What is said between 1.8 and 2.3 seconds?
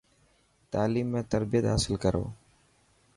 ڪرو.